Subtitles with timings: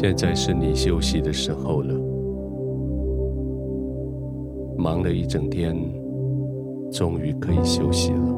[0.00, 1.92] 现在是你休息的时候了。
[4.76, 5.76] 忙了一整天，
[6.92, 8.36] 终于可以休息了。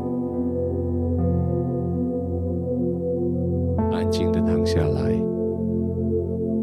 [3.92, 5.12] 安静的躺下来，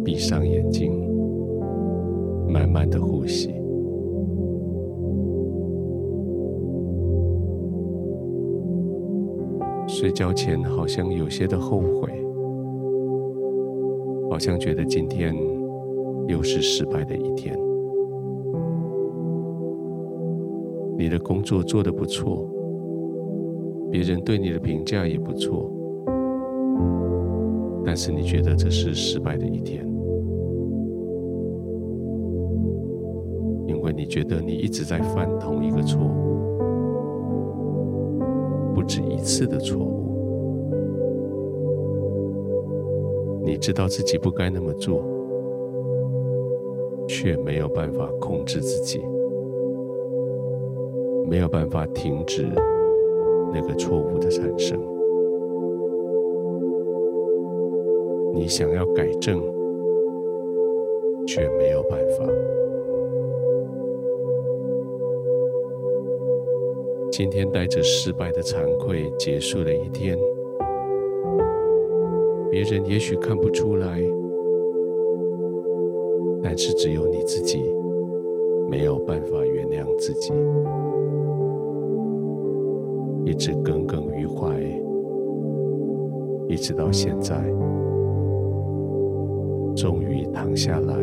[0.04, 0.92] 闭上眼睛，
[2.50, 3.54] 慢慢的呼吸。
[9.88, 12.27] 睡觉前好像有些的后悔。
[14.38, 15.34] 好像觉得今天
[16.28, 17.58] 又是失败的一天。
[20.96, 22.48] 你的工作做得不错，
[23.90, 25.72] 别人对你的评价也不错，
[27.84, 29.84] 但是你觉得这是失败的一天，
[33.66, 36.14] 因为你觉得你一直在犯同一个错误，
[38.76, 40.07] 不止一次的错误。
[43.48, 45.02] 你知道自己不该那么做，
[47.08, 49.02] 却没有办法控制自己，
[51.30, 52.46] 没有办法停止
[53.54, 54.78] 那个错误的产生。
[58.34, 59.42] 你想要改正，
[61.26, 62.26] 却没有办法。
[67.10, 70.20] 今天带着失败的惭愧结束了一天。
[72.58, 74.02] 别人也许看不出来，
[76.42, 77.62] 但是只有你自己
[78.68, 80.34] 没有办法原谅自己，
[83.26, 84.60] 一直耿耿于怀，
[86.48, 87.36] 一直到现在，
[89.76, 90.96] 终于躺下来，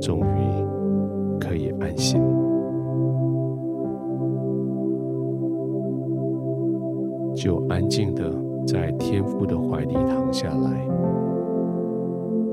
[0.00, 2.22] 终于可以安心，
[7.34, 8.51] 就安静的。
[8.66, 10.88] 在天父的怀里躺下来，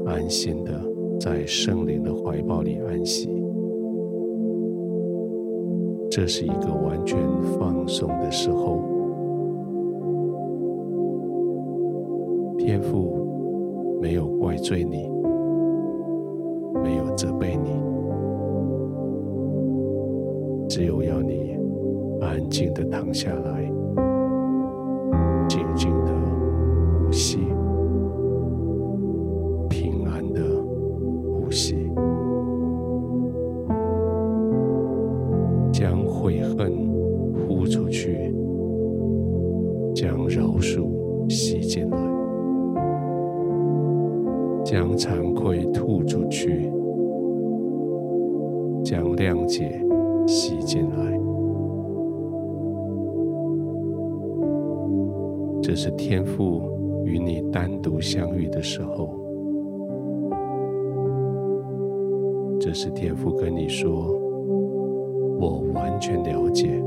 [0.05, 0.71] 安心的
[1.19, 3.29] 在圣灵的怀抱里安息。
[6.09, 7.17] 这是一个完全
[7.59, 8.79] 放松的时候。
[12.57, 13.27] 天父
[14.01, 15.09] 没有怪罪你，
[16.83, 17.69] 没有责备你，
[20.67, 21.55] 只有要你
[22.21, 23.71] 安静的躺下来。
[31.49, 31.91] 吸，
[35.71, 36.71] 将悔恨
[37.47, 38.33] 呼出去，
[39.93, 40.87] 将饶恕
[41.29, 41.97] 吸进来；
[44.63, 46.71] 将惭愧吐出去，
[48.83, 49.81] 将谅解
[50.27, 51.19] 吸进来。
[55.61, 56.61] 这是天父
[57.05, 59.09] 与你单独相遇的时候，
[62.59, 64.19] 这是天父跟你说。
[65.39, 66.83] 我完全了解，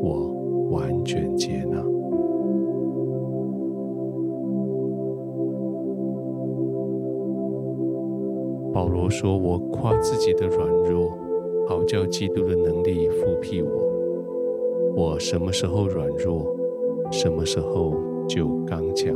[0.00, 0.34] 我
[0.70, 1.76] 完全接纳。
[8.72, 11.10] 保罗说：“我夸自己的软弱，
[11.68, 13.68] 好叫基督的能力覆庇我。
[14.96, 16.46] 我什么时候软弱，
[17.10, 17.92] 什么时候
[18.26, 19.14] 就刚强。”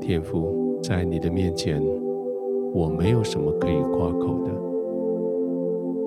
[0.00, 1.82] 天父在你的面前。
[2.74, 4.50] 我没有什么可以夸口的，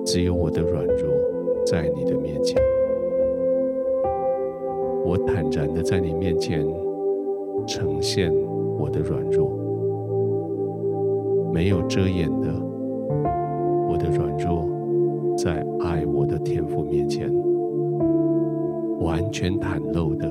[0.04, 1.10] 只有我的软弱
[1.66, 2.62] 在你的面前。
[5.04, 6.64] 我坦然的在你面前
[7.66, 8.30] 呈现
[8.78, 9.50] 我的软弱，
[11.52, 12.48] 没有遮掩的，
[13.90, 14.68] 我的软弱
[15.36, 17.32] 在爱我的天父面前，
[19.00, 20.30] 完全袒露的，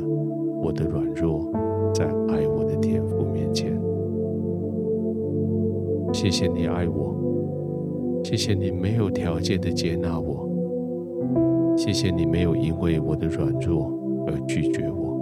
[0.61, 1.49] 我的软弱
[6.17, 7.13] 谢谢你爱我，
[8.23, 10.49] 谢谢你没有条件的接纳我，
[11.77, 13.93] 谢谢你没有因为我的软弱
[14.25, 15.15] 而拒绝我。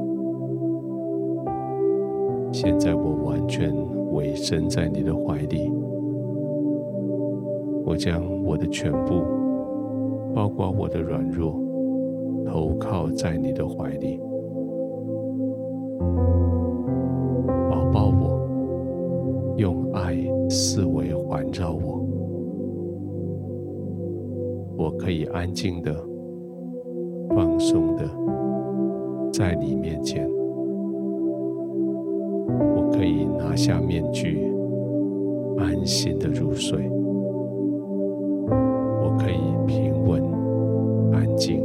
[2.54, 3.76] 现在我完全
[4.14, 5.70] 委身在你的怀里，
[7.84, 9.22] 我将我的全部，
[10.34, 11.62] 包括我的软弱，
[12.46, 14.18] 投靠在你的怀里，
[20.56, 22.02] 思维环绕我。
[24.78, 25.94] 我可以安静的
[27.36, 28.06] 放松的
[29.34, 30.26] 在你面前。
[32.48, 34.50] 我可以拿下面具
[35.58, 36.90] 安心的入睡。
[38.48, 40.24] 我可以平稳
[41.12, 41.62] 安静。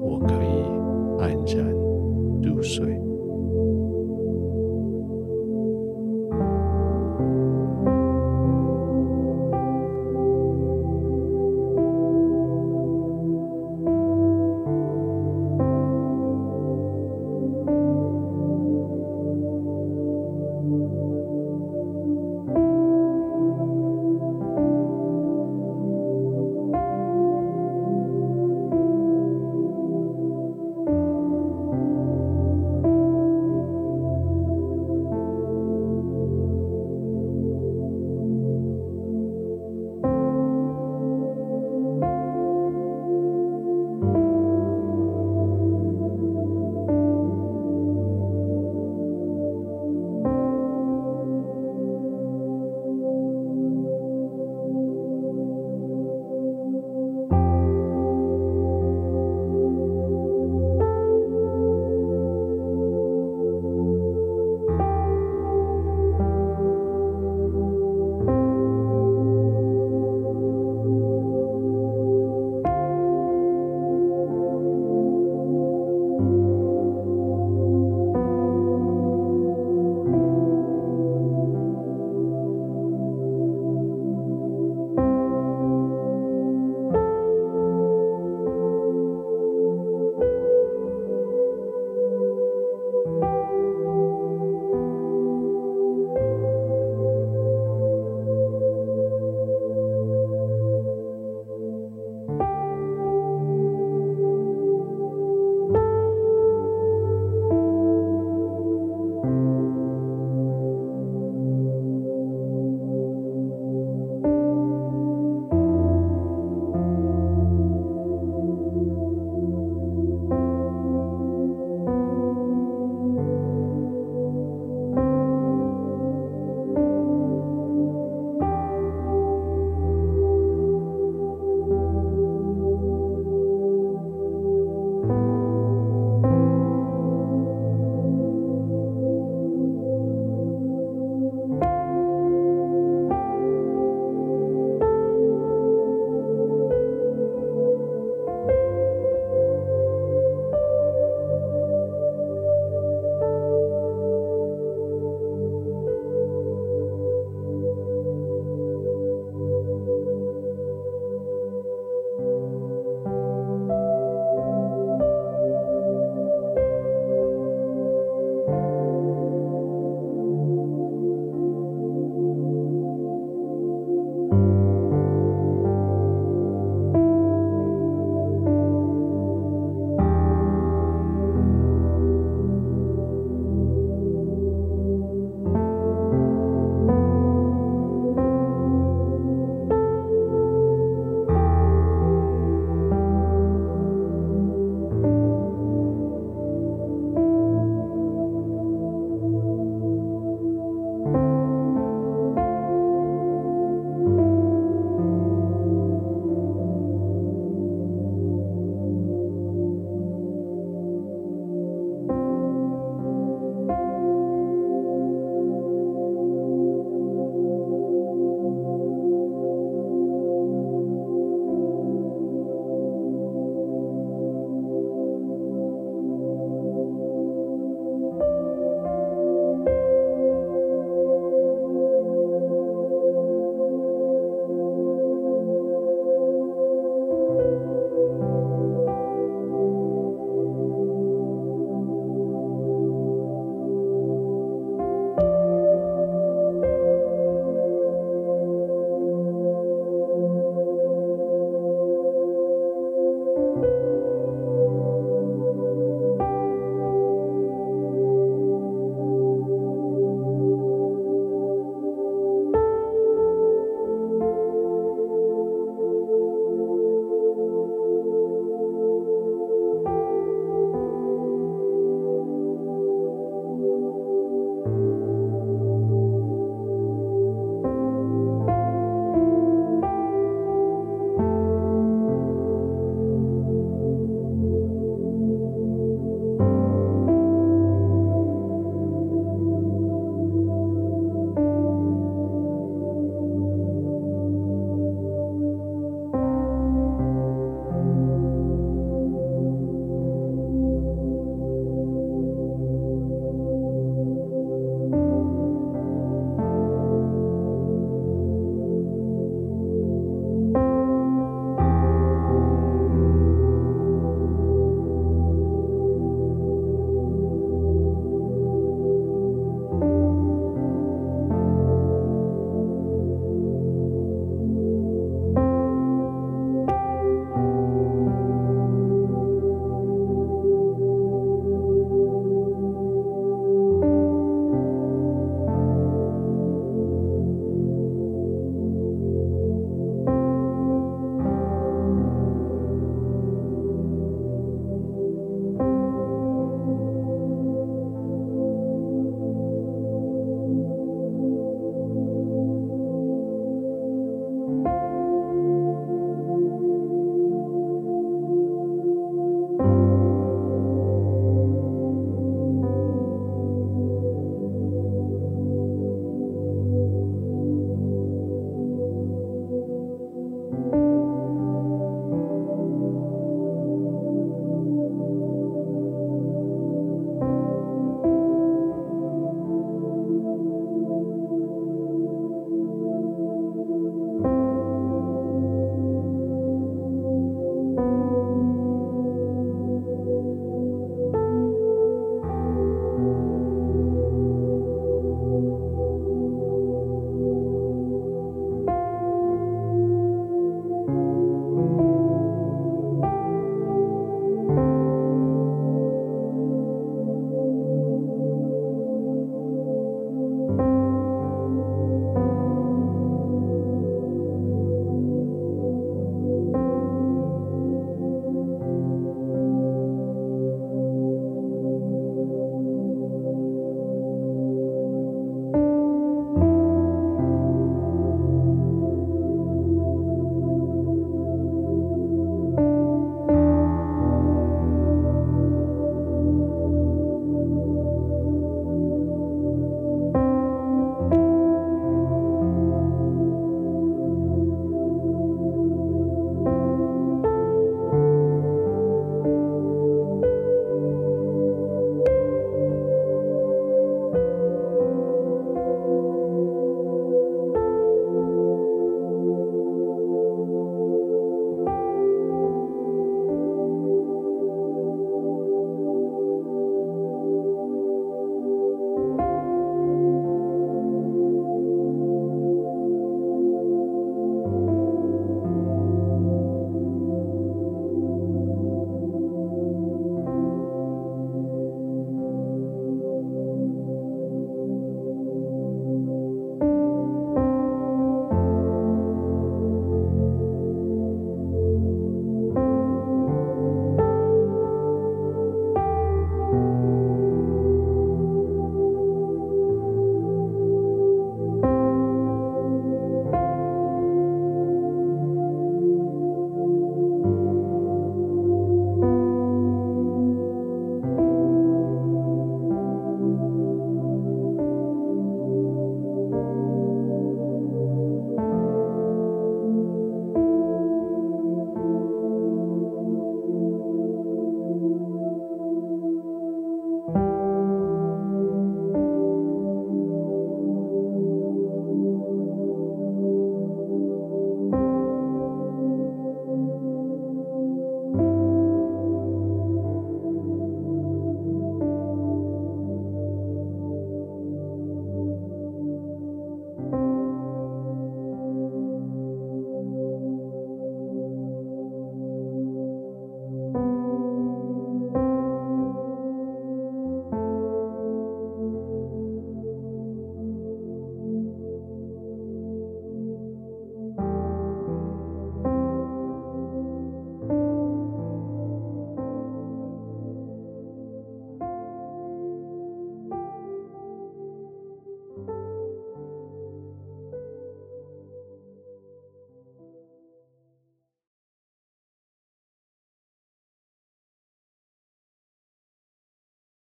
[0.00, 1.68] 我可以安然
[2.40, 3.05] 入睡。